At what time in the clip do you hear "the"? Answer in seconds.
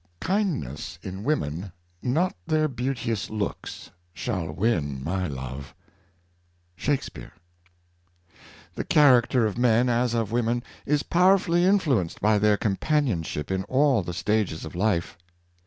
14.01-14.13